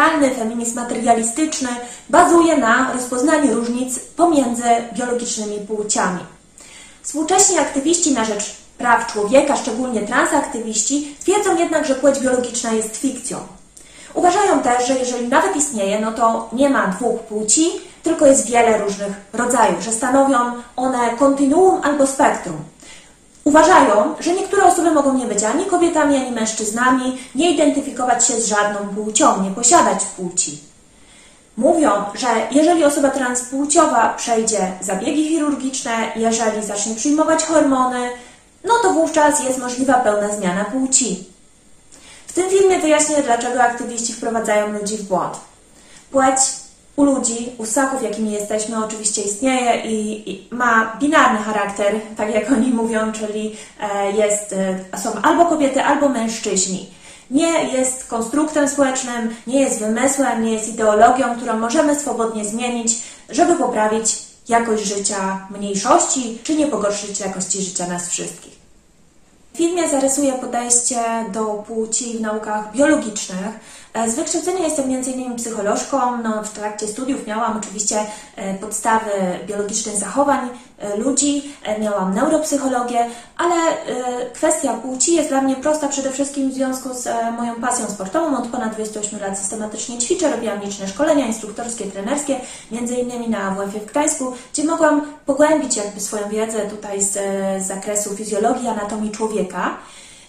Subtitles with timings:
[0.00, 1.68] Radykalny, feminizm materialistyczny
[2.08, 4.62] bazuje na rozpoznaniu różnic pomiędzy
[4.92, 6.20] biologicznymi płciami.
[7.02, 13.38] Współcześni aktywiści na rzecz praw człowieka, szczególnie transaktywiści, twierdzą jednak, że płeć biologiczna jest fikcją.
[14.14, 17.70] Uważają też, że jeżeli nawet istnieje, no to nie ma dwóch płci,
[18.02, 20.38] tylko jest wiele różnych rodzajów, że stanowią
[20.76, 22.56] one kontinuum albo spektrum.
[23.50, 28.46] Uważają, że niektóre osoby mogą nie być ani kobietami, ani mężczyznami, nie identyfikować się z
[28.46, 30.60] żadną płcią, nie posiadać płci.
[31.56, 38.10] Mówią, że jeżeli osoba transpłciowa przejdzie zabiegi chirurgiczne, jeżeli zacznie przyjmować hormony,
[38.64, 41.24] no to wówczas jest możliwa pełna zmiana płci.
[42.26, 45.36] W tym filmie wyjaśnię, dlaczego aktywiści wprowadzają ludzi w błąd.
[46.10, 46.40] Płeć
[47.00, 52.52] u ludzi, u ssaków, jakimi jesteśmy, oczywiście istnieje i, i, ma binarny charakter, tak jak
[52.52, 54.52] oni mówią, czyli e, jest,
[54.92, 56.90] e, są albo kobiety, albo mężczyźni.
[57.30, 62.92] Nie jest konstruktem społecznym, nie jest wymysłem, nie jest ideologią, którą możemy swobodnie zmienić,
[63.28, 64.16] żeby poprawić
[64.48, 68.60] jakość życia mniejszości, czy nie pogorszyć jakości życia nas wszystkich.
[69.54, 71.00] W filmie zarysuję podejście
[71.32, 73.50] do płci w naukach biologicznych.
[73.94, 75.36] E, z wykształcenia jestem m.in.
[75.36, 76.22] psycholożką.
[76.22, 77.96] No, w trakcie studiów miałam oczywiście
[78.36, 79.10] e, podstawy
[79.46, 83.54] biologicznych zachowań e, ludzi, miałam neuropsychologię, ale
[84.32, 88.38] kwestia płci jest dla mnie prosta przede wszystkim w związku z moją pasją sportową.
[88.38, 92.40] Od ponad 28 lat systematycznie ćwiczę, robiłam liczne szkolenia instruktorskie, trenerskie,
[92.72, 93.30] m.in.
[93.30, 97.12] na WF w Gdańsku, gdzie mogłam pogłębić jakby swoją wiedzę tutaj z,
[97.62, 99.76] z zakresu fizjologii, anatomii człowieka.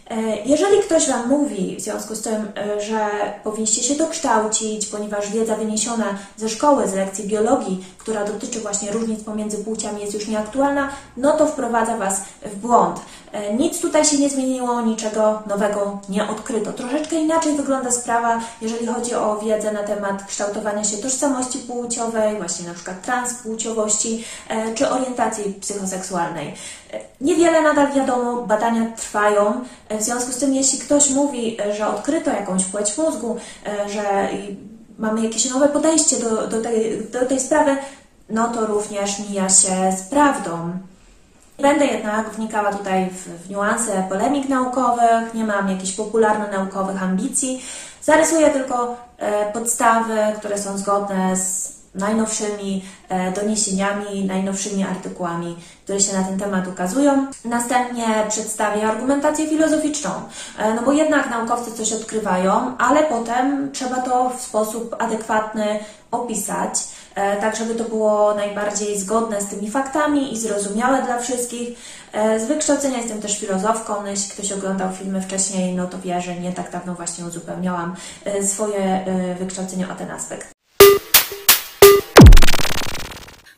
[0.10, 3.10] E, jeżeli ktoś Wam mówi w związku z tym, e, że
[3.44, 6.06] powinniście się dokształcić, ponieważ wiedza wyniesiona
[6.38, 11.31] ze szkoły, z lekcji biologii, która dotyczy właśnie różnic pomiędzy płciami jest już nieaktualna, no
[11.31, 13.00] to wprowadza Was w błąd.
[13.31, 16.74] E, nic tutaj się nie zmieniło, niczego nowego nie odkryto.
[16.74, 22.68] Troszeczkę inaczej wygląda sprawa, jeżeli chodzi o wiedzę na temat kształtowania się tożsamości płciowej, właśnie
[22.68, 24.24] na przykład transpłciowości
[24.75, 26.54] czy orientacji psychoseksualnej.
[27.22, 29.62] Niewiele nadal wiadomo, badania trwają.
[29.90, 33.38] W związku z tym, jeśli ktoś mówi, że odkryto jakąś płeć mózgu,
[33.88, 34.29] że
[35.00, 37.78] mamy jakieś nowe podejście do, do, tej, do tej sprawy,
[38.30, 40.72] no to również mija się z prawdą.
[41.59, 47.62] Będę jednak wnikała tutaj w, w niuanse polemik naukowych, nie mam jakichś popularno-naukowych ambicji.
[48.01, 56.13] Zarysuję tylko e, podstawy, które są zgodne z najnowszymi e, doniesieniami, najnowszymi artykułami, które się
[56.13, 57.28] na ten temat ukazują.
[57.46, 60.09] Następnie przedstawię argumentację filozoficzną,
[60.57, 65.80] e, no bo jednak naukowcy coś odkrywają, ale potem trzeba to w sposób adekwatny
[66.12, 66.74] opisać,
[67.16, 72.01] e, tak żeby to było najbardziej zgodne z tymi faktami i zrozumiałe dla wszystkich.
[72.13, 76.35] Z wykształcenia jestem też filozofką, no jeśli ktoś oglądał filmy wcześniej, no to wie, że
[76.35, 77.96] nie tak dawno właśnie uzupełniałam
[78.44, 79.06] swoje
[79.40, 80.61] wykształcenie o ten aspekt.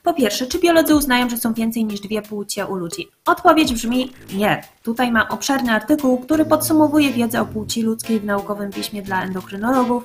[0.04, 3.08] Po pierwsze, czy biolodzy uznają, że są więcej niż dwie płcie u ludzi?
[3.26, 4.64] Odpowiedź brzmi nie.
[4.84, 10.04] Tutaj mam obszerny artykuł, który podsumowuje wiedzę o płci ludzkiej w naukowym piśmie dla endokrynologów.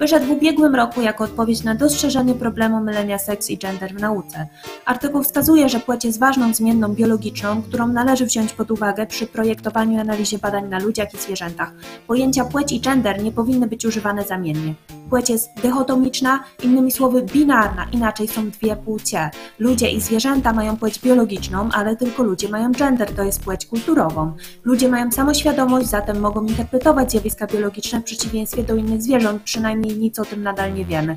[0.00, 4.46] Wyszedł w ubiegłym roku jako odpowiedź na dostrzeżenie problemu mylenia seks i gender w nauce.
[4.84, 9.92] Artykuł wskazuje, że płeć jest ważną zmienną biologiczną, którą należy wziąć pod uwagę przy projektowaniu
[9.92, 11.72] i analizie badań na ludziach i zwierzętach.
[12.06, 14.74] Pojęcia płeć i gender nie powinny być używane zamiennie.
[15.10, 19.30] Płeć jest dychotomiczna, innymi słowy binarna, inaczej są dwie płcie.
[19.58, 24.32] Ludzie i zwierzęta mają płeć biologiczną, ale tylko ludzie mają gender, to jest płeć kulturową.
[24.64, 30.18] Ludzie mają samoświadomość, zatem mogą interpretować zjawiska biologiczne w przeciwieństwie do innych zwierząt, przynajmniej nic
[30.18, 31.16] o tym nadal nie wiemy.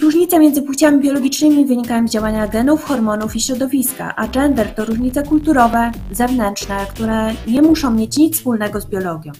[0.00, 5.22] Różnice między płciami biologicznymi wynikają z działania genów, hormonów i środowiska, a gender to różnice
[5.22, 9.32] kulturowe, zewnętrzne, które nie muszą mieć nic wspólnego z biologią.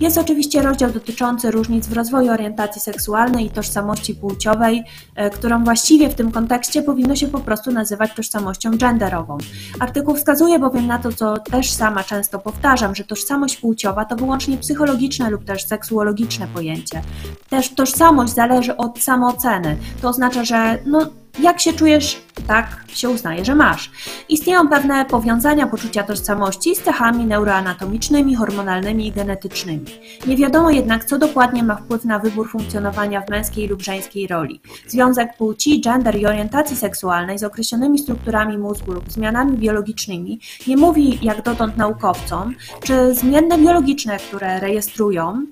[0.00, 4.84] Jest oczywiście rozdział dotyczący różnic w rozwoju orientacji seksualnej i tożsamości płciowej,
[5.14, 9.38] e, którą właściwie w tym kontekście powinno się po prostu nazywać tożsamością genderową.
[9.80, 14.56] Artykuł wskazuje bowiem na to, co też sama często powtarzam, że tożsamość płciowa to wyłącznie
[14.56, 17.02] psychologiczne lub też seksuologiczne pojęcie.
[17.50, 19.76] Też tożsamość zależy od samooceny.
[20.02, 21.06] To oznacza, że no,
[21.42, 23.90] jak się czujesz, tak się uznaje, że masz.
[24.28, 29.84] Istnieją pewne powiązania poczucia tożsamości z cechami neuroanatomicznymi, hormonalnymi i genetycznymi.
[30.26, 34.60] Nie wiadomo jednak, co dokładnie ma wpływ na wybór funkcjonowania w męskiej lub żeńskiej roli.
[34.86, 41.18] Związek płci, gender i orientacji seksualnej z określonymi strukturami mózgu lub zmianami biologicznymi nie mówi
[41.22, 45.46] jak dotąd naukowcom, czy zmienne biologiczne, które rejestrują,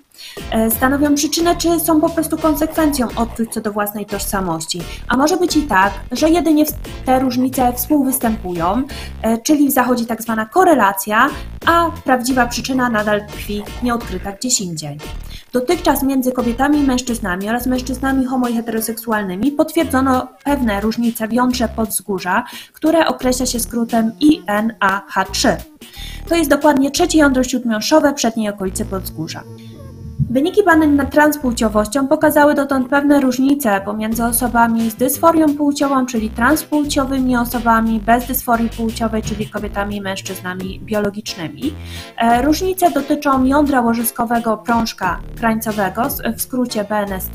[0.50, 4.82] E, stanowią przyczynę, czy są po prostu konsekwencją odczuć co do własnej tożsamości.
[5.08, 6.66] A może być i tak, że jedynie
[7.04, 8.82] te różnice współwystępują,
[9.22, 11.28] e, czyli zachodzi tak zwana korelacja,
[11.66, 14.98] a prawdziwa przyczyna nadal tkwi nieodkryta gdzieś indziej.
[15.52, 21.68] Dotychczas między kobietami i mężczyznami oraz mężczyznami homo i heteroseksualnymi potwierdzono pewne różnice w jądrze
[21.68, 25.56] podzgórza, które określa się skrótem INAH3.
[26.28, 29.42] To jest dokładnie trzecie jądro śródmiąższowe przedniej okolicy podzgórza.
[30.20, 37.36] Wyniki badań nad transpłciowością pokazały dotąd pewne różnice pomiędzy osobami z dysforią płciową, czyli transpłciowymi
[37.36, 41.74] osobami bez dysforii płciowej, czyli kobietami i mężczyznami biologicznymi.
[42.18, 46.02] E, różnice dotyczą jądra łożyskowego prążka krańcowego,
[46.36, 47.34] w skrócie BNST.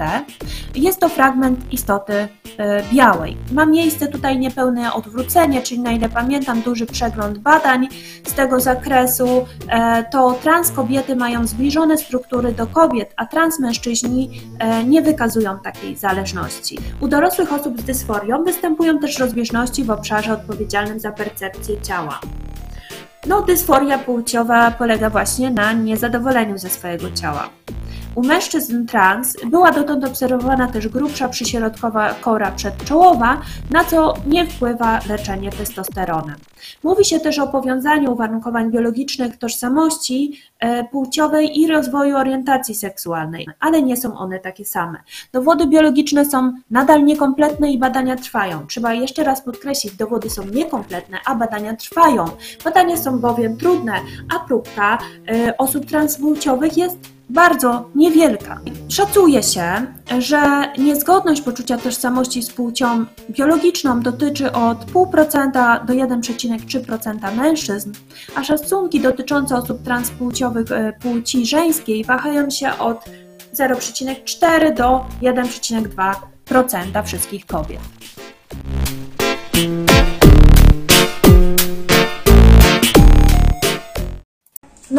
[0.75, 2.28] Jest to fragment istoty e,
[2.94, 3.38] białej.
[3.51, 7.88] Ma miejsce tutaj niepełne odwrócenie, czyli na ile pamiętam duży przegląd badań
[8.28, 9.45] z tego zakresu.
[9.68, 15.95] E, to trans kobiety mają zbliżone struktury do kobiet, a transmężczyźni e, nie wykazują takiej
[15.95, 16.77] zależności.
[17.00, 22.19] U dorosłych osób z dysforią występują też rozbieżności w obszarze odpowiedzialnym za percepcję ciała.
[23.27, 27.50] No, dysforia płciowa polega właśnie na niezadowoleniu ze swojego ciała.
[28.15, 34.99] U mężczyzn trans była dotąd obserwowana też grubsza przyśrodkowa kora przedczołowa, na co nie wpływa
[35.09, 36.35] leczenie testosteronem.
[36.83, 43.81] Mówi się też o powiązaniu uwarunkowań biologicznych tożsamości e, płciowej i rozwoju orientacji seksualnej, ale
[43.81, 44.99] nie są one takie same.
[45.33, 48.67] Dowody biologiczne są nadal niekompletne i badania trwają.
[48.67, 52.25] Trzeba jeszcze raz podkreślić, dowody są niekompletne, a badania trwają.
[52.63, 53.93] Badania są bowiem trudne,
[54.35, 54.97] a próbka
[55.27, 56.97] e, osób transpłciowych jest
[57.31, 58.60] bardzo niewielka.
[58.89, 59.63] Szacuje się,
[60.19, 60.42] że
[60.78, 67.92] niezgodność poczucia tożsamości z płcią biologiczną dotyczy od 0,5% do 1,3% mężczyzn,
[68.36, 73.06] a szacunki dotyczące osób transpłciowych e, płci żeńskiej wahają się od
[73.54, 77.80] 0,4 do 1,2% wszystkich kobiet.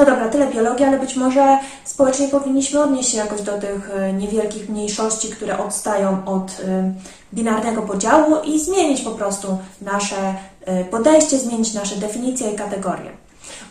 [0.02, 4.12] No dobra, tyle biologii, ale być może społecznie powinniśmy odnieść się jakoś do tych e,
[4.12, 6.92] niewielkich mniejszości, które odstają od e,
[7.34, 10.34] binarnego podziału i zmienić po prostu nasze
[10.64, 13.10] e, podejście, zmienić nasze definicje i kategorie.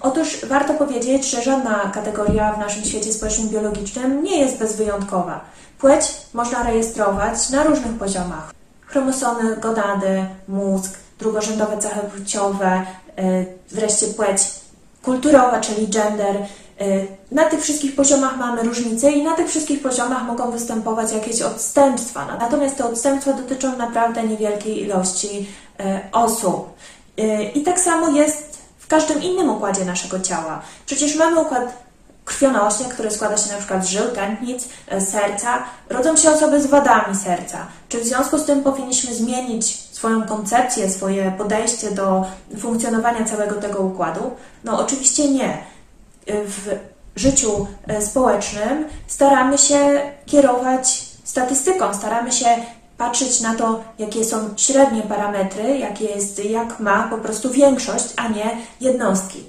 [0.02, 5.42] Otóż warto powiedzieć, że żadna kategoria w naszym świecie społecznym biologicznym nie jest bezwyjątkowa.
[5.80, 8.54] Płeć można rejestrować na różnych poziomach.
[8.86, 12.86] Chromosomy, gonady, mózg, drugorzędowe cechy płciowe,
[13.72, 14.61] wreszcie płeć
[15.04, 16.36] kulturowa, czyli gender.
[16.82, 21.42] Y, na tych wszystkich poziomach mamy różnice i na tych wszystkich poziomach mogą występować jakieś
[21.42, 22.38] odstępstwa.
[22.40, 25.48] Natomiast te odstępstwa dotyczą naprawdę niewielkiej ilości
[25.80, 26.74] y, osób.
[27.20, 30.62] Y, I tak samo jest w każdym innym układzie naszego ciała.
[30.86, 31.74] Przecież mamy układ
[32.26, 34.68] krwionośny, który składa się na przykład z żył, tętnic,
[35.00, 35.64] serca.
[35.90, 37.68] Rodzą się osoby z wadami serca.
[37.90, 42.26] Czy w związku z tym powinniśmy zmienić swoją koncepcję, swoje podejście do
[42.60, 44.32] funkcjonowania całego tego układu?
[44.64, 45.58] No oczywiście nie.
[46.28, 46.80] W
[47.16, 52.46] życiu e, społecznym staramy się kierować statystyką, staramy się
[52.98, 58.28] patrzeć na to, jakie są średnie parametry, jakie jest, jak ma po prostu większość, a
[58.28, 59.44] nie jednostki.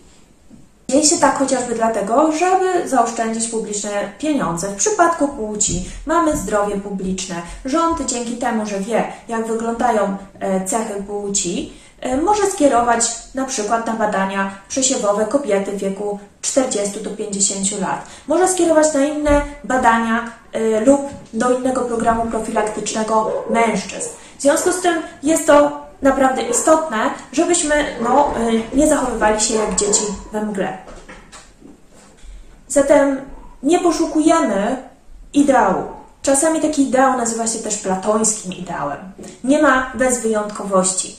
[0.93, 4.69] Dzieje się tak chociażby dlatego, żeby zaoszczędzić publiczne pieniądze.
[4.69, 7.35] W przypadku płci mamy zdrowie publiczne.
[7.65, 13.87] Rząd dzięki temu, że wie, jak wyglądają e, cechy płci, e, może skierować na przykład
[13.87, 18.07] na badania przesiewowe kobiety w wieku 40 do 50 lat.
[18.29, 21.01] Może skierować na inne badania e, lub
[21.33, 24.09] do innego programu profilaktycznego mężczyzn.
[24.39, 28.35] W związku z tym jest to naprawdę istotne, żebyśmy no,
[28.73, 30.79] y, nie zachowywali się jak dzieci we mgle.
[32.69, 33.21] Zatem
[33.63, 34.77] nie poszukujemy
[35.35, 35.83] ideału.
[36.23, 39.13] Czasami taki ideał nazywa się też platońskim ideałem.
[39.45, 41.17] Nie ma bezwyjątkowości.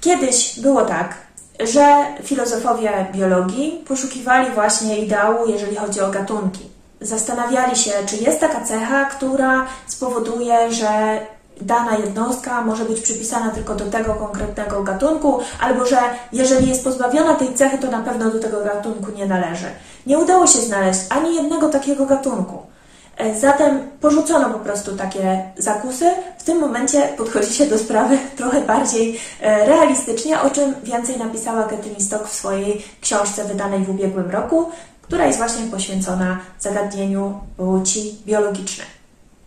[0.00, 1.14] Kiedyś było tak,
[1.60, 6.70] że filozofowie biologii poszukiwali właśnie ideału, jeżeli chodzi o gatunki.
[7.00, 11.20] Zastanawiali się, czy jest taka cecha, która spowoduje, że
[11.60, 15.98] dana jednostka może być przypisana tylko do tego konkretnego gatunku, albo że
[16.32, 19.66] jeżeli jest pozbawiona tej cechy, to na pewno do tego gatunku nie należy.
[20.06, 22.70] Nie udało się znaleźć ani jednego takiego gatunku.
[23.16, 26.10] E, zatem porzucono po prostu takie zakusy.
[26.38, 31.62] W tym momencie podchodzi się do sprawy trochę bardziej e, realistycznie, o czym więcej napisała
[31.62, 34.70] Katyni Stock w swojej książce wydanej w ubiegłym roku,
[35.02, 38.99] która jest właśnie poświęcona zagadnieniu płci biologicznej.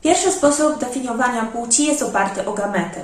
[0.03, 2.99] Pierwszy sposób definiowania płci jest oparty o gamety.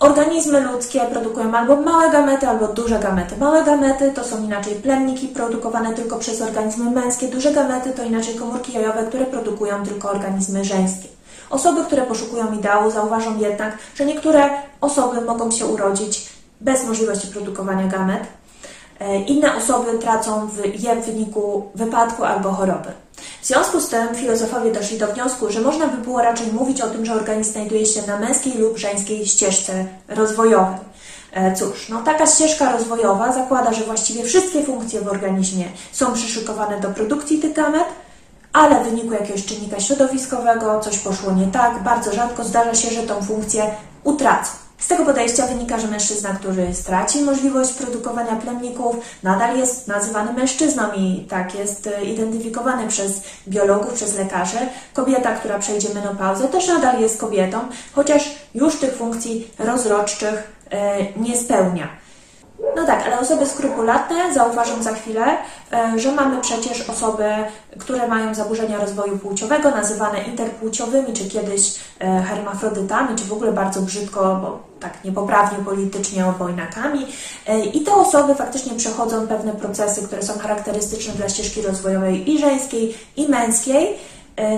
[0.00, 3.36] Organizmy ludzkie produkują albo małe gamety, albo duże gamety.
[3.36, 8.34] Małe gamety to są inaczej plemniki produkowane tylko przez organizmy męskie, duże gamety to inaczej
[8.34, 11.08] komórki jajowe, które produkują tylko organizmy żeńskie.
[11.50, 14.50] Osoby, które poszukują ideału, zauważą jednak, że niektóre
[14.80, 18.22] osoby mogą się urodzić bez możliwości produkowania gamet,
[19.26, 22.88] inne osoby tracą je w wyniku wypadku albo choroby.
[23.42, 26.86] W związku z tym filozofowie doszli do wniosku, że można by było raczej mówić o
[26.86, 30.78] tym, że organizm znajduje się na męskiej lub żeńskiej ścieżce rozwojowej.
[31.32, 36.80] E, cóż, no taka ścieżka rozwojowa zakłada, że właściwie wszystkie funkcje w organizmie są przyszykowane
[36.80, 37.84] do produkcji tych gamet,
[38.52, 41.82] ale w wyniku jakiegoś czynnika środowiskowego coś poszło nie tak.
[41.82, 43.70] Bardzo rzadko zdarza się, że tą funkcję
[44.04, 44.59] utraca.
[44.80, 50.82] Z tego podejścia wynika, że mężczyzna, który straci możliwość produkowania plemników, nadal jest nazywany mężczyzną
[50.96, 54.58] i tak jest e, identyfikowany przez biologów, przez lekarzy.
[54.94, 57.58] Kobieta, która przejdzie menopauzę, też nadal jest kobietą,
[57.92, 61.88] chociaż już tych funkcji rozrodczych e, nie spełnia.
[62.76, 65.24] No tak, ale osoby skrupulatne zauważą za chwilę,
[65.72, 67.24] e, że mamy przecież osoby,
[67.78, 73.82] które mają zaburzenia rozwoju płciowego, nazywane interpłciowymi, czy kiedyś e, hermafrodytami, czy w ogóle bardzo
[73.82, 77.06] brzydko, bo tak niepoprawnie politycznie obojnakami.
[77.46, 82.38] E, I te osoby faktycznie przechodzą pewne procesy, które są charakterystyczne dla ścieżki rozwojowej i
[82.38, 83.96] żeńskiej, i męskiej.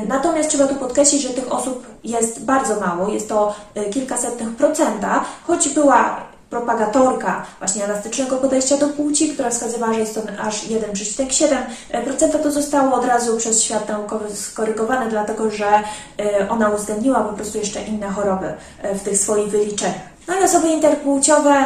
[0.08, 3.54] Natomiast trzeba tu podkreślić, że tych osób jest bardzo mało, jest to
[3.92, 10.20] kilkasetnych procenta, choć była propagatorka właśnie elastycznego podejścia do płci, która wskazywała, że jest to
[10.42, 17.20] aż 1,7%, to zostało od razu przez świat naukowy skorygowane, dlatego że e, ona uwzględniła
[17.20, 20.12] po prostu jeszcze inne choroby e, w tych swoich wyliczeniach.
[20.28, 21.64] No i osoby interpłciowe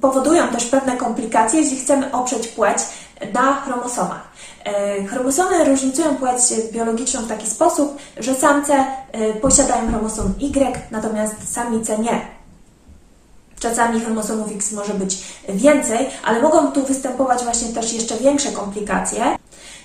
[0.00, 2.78] powodują też pewne komplikacje, jeśli chcemy oprzeć płeć
[3.34, 4.28] na chromosomach.
[4.64, 6.40] E, chromosomy różnicują płeć
[6.72, 8.84] biologiczną w taki sposób, że samce
[9.42, 12.35] posiadają chromosom Y, natomiast samice nie.
[13.60, 19.24] Czasami chromosomów X może być więcej, ale mogą tu występować właśnie też jeszcze większe komplikacje.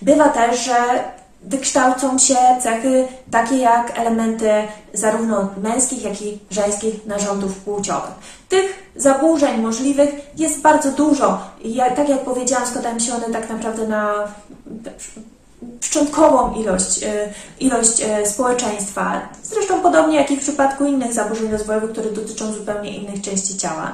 [0.01, 1.03] Bywa też, że
[1.43, 4.49] wykształcą się cechy takie jak elementy
[4.93, 8.11] zarówno męskich, jak i żeńskich narządów płciowych.
[8.49, 11.39] Tych zaburzeń możliwych jest bardzo dużo.
[11.61, 14.13] I tak jak powiedziałam, składają się one tak naprawdę na
[15.81, 19.21] szczątkową ilość, e, ilość e, społeczeństwa.
[19.43, 23.91] Zresztą podobnie jak i w przypadku innych zaburzeń rozwojowych, które dotyczą zupełnie innych części ciała.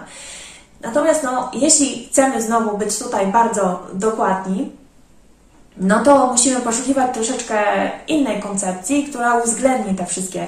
[0.82, 4.72] Natomiast no, jeśli chcemy znowu być tutaj bardzo dokładni,
[5.78, 7.64] no to musimy poszukiwać troszeczkę
[8.08, 10.48] innej koncepcji, która uwzględni te wszystkie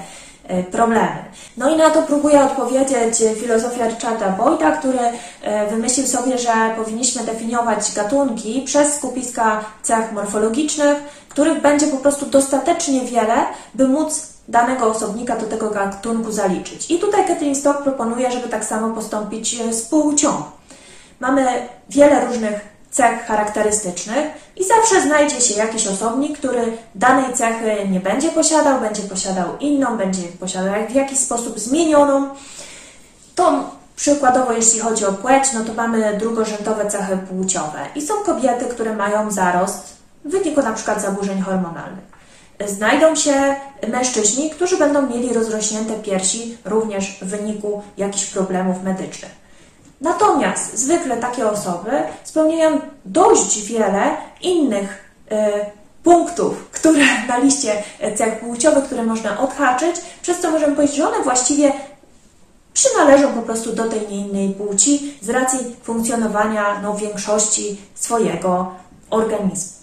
[0.72, 1.24] problemy.
[1.58, 5.00] No i na to próbuje odpowiedzieć filozofia Richarda Boyda, który
[5.42, 10.98] e, wymyślił sobie, że powinniśmy definiować gatunki przez skupiska cech morfologicznych,
[11.30, 13.36] których będzie po prostu dostatecznie wiele,
[13.74, 16.92] by móc danego osobnika do tego gatunku zaliczyć.
[16.92, 20.30] I tutaj Kathleen Stock proponuje, żeby tak samo postąpić z płcią.
[21.20, 28.00] Mamy wiele różnych cech charakterystycznych i zawsze znajdzie się jakiś osobnik, który danej cechy nie
[28.00, 32.30] będzie posiadał, będzie posiadał inną, będzie posiadał w jakiś sposób zmienioną.
[33.36, 38.66] To przykładowo, jeśli chodzi o płeć, no to mamy drugorzędowe cechy płciowe i są kobiety,
[38.66, 42.10] które mają zarost w wyniku na przykład zaburzeń hormonalnych.
[42.68, 43.56] Znajdą się
[43.88, 49.32] mężczyźni, którzy będą mieli rozrośnięte piersi również w wyniku jakichś problemów medycznych.
[50.02, 51.92] Natomiast zwykle takie osoby
[52.24, 55.36] spełniają dość wiele innych y,
[56.04, 57.84] punktów, które na liście
[58.16, 61.72] cech płciowych, które można odhaczyć, przez co możemy powiedzieć, że one właściwie
[62.74, 68.72] przynależą po prostu do tej nie innej płci z racji funkcjonowania no, większości swojego
[69.10, 69.79] organizmu.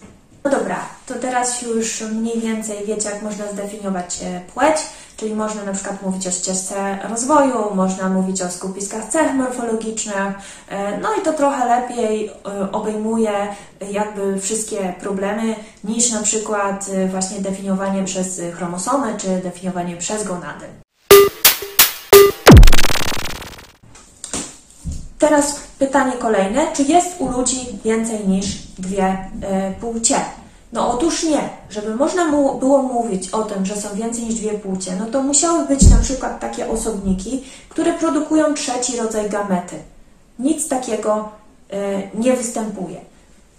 [0.46, 0.76] No dobra,
[1.06, 4.76] to teraz już mniej więcej wiecie, jak można zdefiniować e, płeć.
[5.16, 10.34] Czyli można na przykład mówić o ścieżce rozwoju, można mówić o skupiskach cech morfologicznych,
[10.68, 13.32] e, no i to trochę lepiej e, obejmuje
[13.90, 20.85] jakby wszystkie problemy niż na przykład właśnie definiowanie przez chromosomy czy definiowanie przez gonady.
[25.18, 26.66] Teraz pytanie kolejne.
[26.72, 28.46] Czy jest u ludzi więcej niż
[28.78, 29.30] dwie
[29.80, 30.16] płcie?
[30.72, 31.48] No otóż nie.
[31.70, 35.22] Żeby można mu, było mówić o tym, że są więcej niż dwie płcie, no to
[35.22, 39.76] musiały być na przykład takie osobniki, które produkują trzeci rodzaj gamety.
[40.38, 41.28] Nic takiego
[41.72, 41.76] y,
[42.14, 43.00] nie występuje.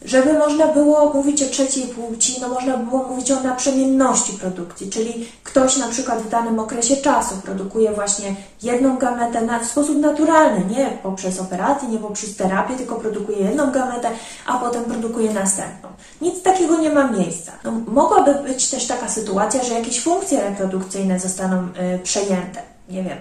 [0.05, 5.27] Żeby można było mówić o trzeciej płci, no można było mówić o naprzemienności produkcji, czyli
[5.43, 10.65] ktoś na przykład w danym okresie czasu produkuje właśnie jedną gametę na, w sposób naturalny,
[10.65, 14.09] nie poprzez operację, nie poprzez terapię, tylko produkuje jedną gametę,
[14.45, 15.89] a potem produkuje następną.
[16.21, 17.51] Nic takiego nie ma miejsca.
[17.63, 22.61] No, mogłaby być też taka sytuacja, że jakieś funkcje reprodukcyjne zostaną y, przejęte.
[22.89, 23.17] Nie wiem,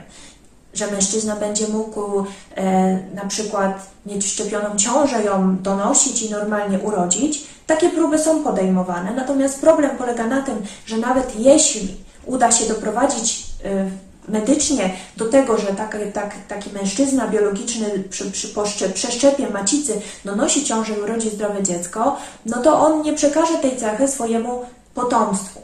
[0.76, 7.44] że mężczyzna będzie mógł e, na przykład mieć wszczepioną ciążę, ją donosić i normalnie urodzić,
[7.66, 9.12] takie próby są podejmowane.
[9.14, 13.90] Natomiast problem polega na tym, że nawet jeśli uda się doprowadzić e,
[14.28, 20.36] medycznie do tego, że taki, tak, taki mężczyzna biologiczny przy, przy poszcze, przeszczepie macicy no,
[20.36, 22.16] nosi ciążę i urodzi zdrowe dziecko,
[22.46, 24.64] no to on nie przekaże tej cechy swojemu
[24.94, 25.60] potomstwu.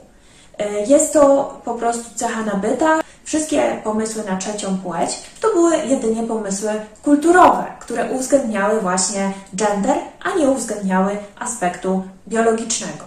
[0.59, 3.02] E, jest to po prostu cecha nabyta.
[3.25, 5.11] Wszystkie pomysły na trzecią płeć
[5.41, 6.71] to były jedynie pomysły
[7.03, 13.05] kulturowe, które uwzględniały właśnie gender, a nie uwzględniały aspektu biologicznego.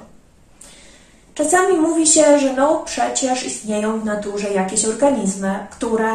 [1.35, 6.11] Czasami mówi się, że no przecież istnieją w naturze jakieś organizmy, które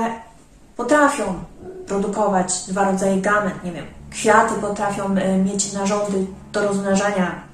[0.76, 1.44] potrafią
[1.86, 7.49] produkować dwa rodzaje gamet, nie wiem, kwiaty potrafią e, mieć narządy do rozmnażania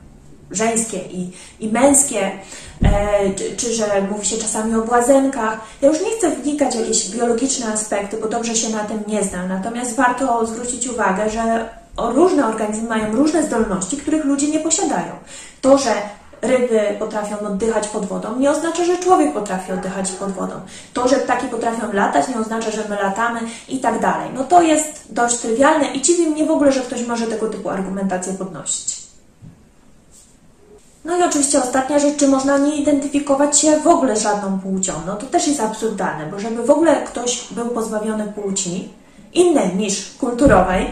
[0.50, 2.30] żeńskie i, i męskie,
[2.82, 5.60] e, czy, czy, że mówi się czasami o błazenkach.
[5.82, 9.24] Ja już nie chcę wnikać w jakieś biologiczne aspekty, bo dobrze się na tym nie
[9.24, 9.48] znam.
[9.48, 15.12] Natomiast warto zwrócić uwagę, że różne organizmy mają różne zdolności, których ludzie nie posiadają.
[15.60, 15.92] To, że
[16.42, 20.54] ryby potrafią oddychać pod wodą, nie oznacza, że człowiek potrafi oddychać pod wodą.
[20.92, 24.30] To, że ptaki potrafią latać, nie oznacza, że my latamy i tak dalej.
[24.34, 27.70] No to jest dość trywialne i dziwi mnie w ogóle, że ktoś może tego typu
[27.70, 28.95] argumentację podnosić.
[31.06, 34.92] No i oczywiście ostatnia rzecz, czy można nie identyfikować się w ogóle z żadną płcią.
[35.06, 38.88] No to też jest absurdalne, bo żeby w ogóle ktoś był pozbawiony płci
[39.32, 40.90] innej niż kulturowej,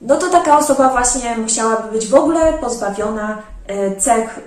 [0.00, 4.40] no to taka osoba właśnie musiałaby być w ogóle pozbawiona e, cech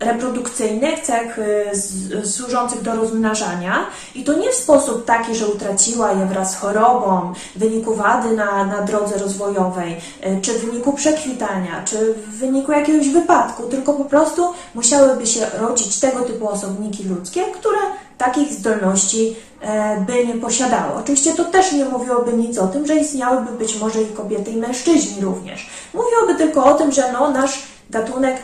[0.00, 6.26] reprodukcyjnych, cech y, służących do rozmnażania i to nie w sposób taki, że utraciła je
[6.26, 9.96] wraz z chorobą, w wyniku wady na, na drodze rozwojowej,
[10.26, 15.46] y, czy w wyniku przekwitania, czy w wyniku jakiegoś wypadku, tylko po prostu musiałyby się
[15.58, 17.78] rodzić tego typu osobniki ludzkie, które
[18.18, 20.94] takich zdolności e, by nie posiadały.
[20.94, 24.56] Oczywiście to też nie mówiłoby nic o tym, że istniałyby być może i kobiety i
[24.56, 25.70] mężczyźni również.
[25.94, 28.36] Mówiłoby tylko o tym, że no, nasz gatunek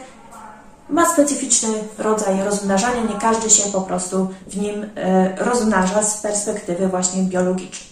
[0.91, 1.69] ma specyficzny
[1.99, 7.91] rodzaj rozmnażania, nie każdy się po prostu w nim e, rozmnaża z perspektywy właśnie biologicznej.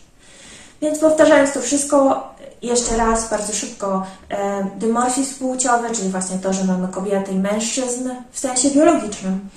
[0.83, 2.29] Więc powtarzając to wszystko,
[2.63, 8.11] jeszcze raz, bardzo szybko, e, dymorfizm płciowy, czyli właśnie to, że mamy kobiety i mężczyzn
[8.33, 9.49] w sensie biologicznym,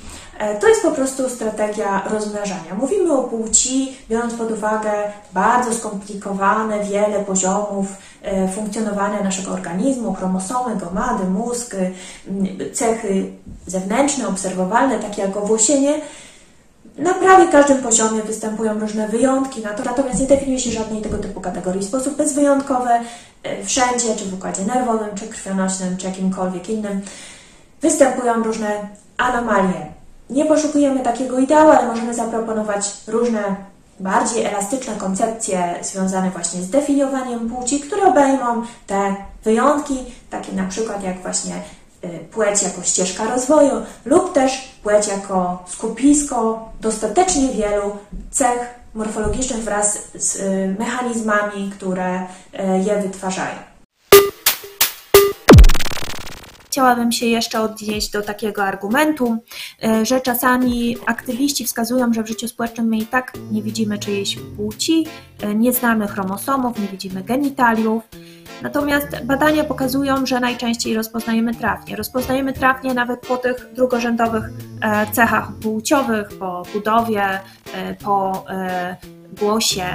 [0.60, 2.76] to jest po prostu strategia rozmnażania.
[2.78, 4.92] Mówimy o płci, biorąc pod uwagę
[5.34, 7.88] bardzo skomplikowane, wiele poziomów
[8.22, 11.76] e, funkcjonowania naszego organizmu, chromosomy, gomady, mózg,
[12.74, 13.32] cechy
[13.68, 15.94] zewnętrzne, obserwowalne, takie jak owłosienie.
[16.98, 21.18] Na prawie każdym poziomie występują różne wyjątki na to, natomiast nie definiuje się żadnej tego
[21.18, 22.90] typu kategorii w sposób bezwyjątkowy,
[23.44, 27.02] e, wszędzie, czy w układzie nerwowym, czy krwionośnym, czy jakimkolwiek innym,
[27.82, 30.01] występują różne anomalie
[30.32, 33.56] nie poszukujemy takiego ideału, ale możemy zaproponować różne
[34.00, 39.98] bardziej elastyczne koncepcje związane właśnie z definiowaniem płci, które obejmą te wyjątki,
[40.30, 41.56] takie na przykład jak właśnie
[42.04, 43.72] y, płeć jako ścieżka rozwoju
[44.06, 47.98] lub też płeć jako skupisko dostatecznie wielu
[48.32, 52.26] cech morfologicznych wraz z y, mechanizmami, które y,
[52.86, 53.71] je wytwarzają.
[56.72, 59.38] Chciałabym się jeszcze odnieść do takiego argumentu,
[59.84, 64.38] e, że czasami aktywiści wskazują, że w życiu społecznym my i tak nie widzimy czyjejś
[64.58, 65.08] płci,
[65.42, 68.04] e, nie znamy chromosomów, nie widzimy genitaliów.
[68.62, 71.96] Natomiast badania pokazują, że najczęściej rozpoznajemy trafnie.
[71.96, 74.44] Rozpoznajemy trafnie nawet po tych drugorzędowych
[74.82, 77.40] e, cechach płciowych, po budowie,
[78.04, 78.46] po
[79.40, 79.86] głosie.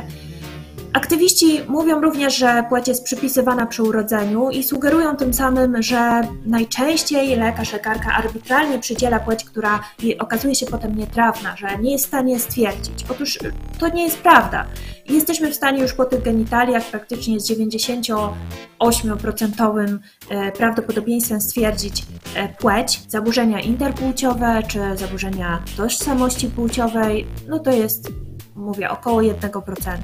[0.93, 7.37] Aktywiści mówią również, że płeć jest przypisywana przy urodzeniu i sugerują tym samym, że najczęściej
[7.37, 9.81] lekarz, lekarka arbitralnie przydziela płeć, która
[10.19, 13.05] okazuje się potem nietrawna, że nie jest w stanie stwierdzić.
[13.11, 13.39] Otóż
[13.79, 14.67] to nie jest prawda.
[15.09, 19.99] Jesteśmy w stanie już po tych genitaliach praktycznie z 98%
[20.31, 28.09] e, prawdopodobieństwem stwierdzić e, płeć, zaburzenia interpłciowe czy zaburzenia tożsamości płciowej, no to jest,
[28.57, 29.97] mówię, około 1%.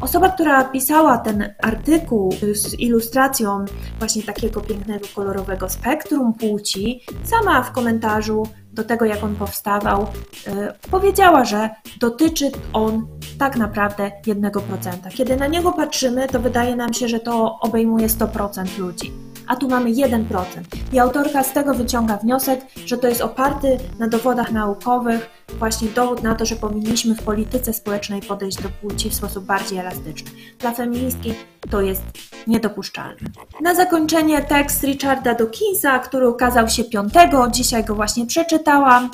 [0.00, 3.64] Osoba, która pisała ten artykuł z ilustracją
[3.98, 10.06] właśnie takiego pięknego, kolorowego spektrum płci, sama w komentarzu do tego, jak on powstawał,
[10.46, 10.52] yy,
[10.90, 13.06] powiedziała, że dotyczy on
[13.38, 15.14] tak naprawdę 1%.
[15.14, 19.12] Kiedy na niego patrzymy, to wydaje nam się, że to obejmuje 100% ludzi
[19.50, 20.24] a tu mamy 1%.
[20.92, 26.22] I autorka z tego wyciąga wniosek, że to jest oparty na dowodach naukowych, właśnie dowód
[26.22, 30.30] na to, że powinniśmy w polityce społecznej podejść do płci w sposób bardziej elastyczny.
[30.58, 31.34] Dla feministki
[31.70, 32.02] to jest
[32.46, 33.20] niedopuszczalne.
[33.60, 37.12] Na zakończenie tekst Richarda Dawkinsa, który ukazał się 5,
[37.50, 39.10] dzisiaj go właśnie przeczytałam.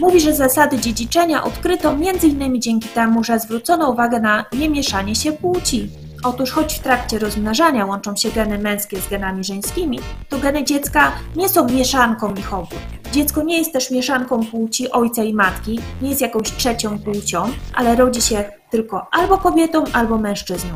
[0.00, 2.62] Mówi, że zasady dziedziczenia odkryto m.in.
[2.62, 5.90] dzięki temu, że zwrócono uwagę na niemieszanie się płci.
[6.24, 11.12] Otóż choć w trakcie rozmnażania łączą się geny męskie z genami żeńskimi, to geny dziecka
[11.36, 12.76] nie są mieszanką ich obu.
[13.12, 17.96] Dziecko nie jest też mieszanką płci ojca i matki, nie jest jakąś trzecią płcią, ale
[17.96, 20.70] rodzi się tylko albo kobietą, albo mężczyzną.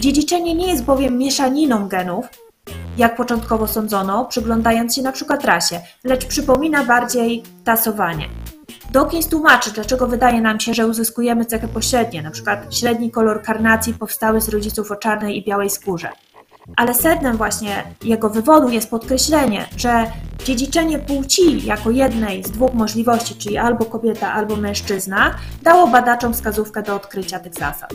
[0.00, 2.26] Dziedziczenie nie jest bowiem mieszaniną genów,
[2.96, 8.28] jak początkowo sądzono, przyglądając się na przykład rasie, lecz przypomina bardziej tasowanie.
[8.92, 12.62] Dawkins tłumaczy, dlaczego wydaje nam się, że uzyskujemy cechy pośrednie, np.
[12.70, 16.08] średni kolor karnacji powstały z rodziców o czarnej i białej skórze.
[16.76, 20.06] Ale sednem właśnie jego wywodu jest podkreślenie, że
[20.44, 26.82] dziedziczenie płci jako jednej z dwóch możliwości, czyli albo kobieta, albo mężczyzna, dało badaczom wskazówkę
[26.82, 27.94] do odkrycia tych zasad.